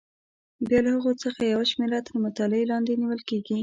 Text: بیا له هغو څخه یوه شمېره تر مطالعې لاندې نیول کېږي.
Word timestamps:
بیا 0.67 0.79
له 0.85 0.89
هغو 0.95 1.11
څخه 1.23 1.41
یوه 1.53 1.65
شمېره 1.71 1.99
تر 2.07 2.15
مطالعې 2.25 2.65
لاندې 2.71 2.99
نیول 3.01 3.21
کېږي. 3.29 3.57